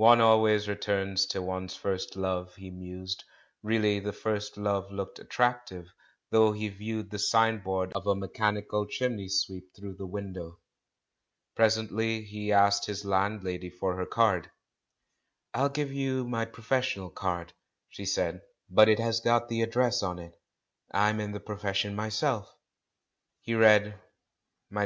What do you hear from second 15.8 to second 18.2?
give you my professional card," she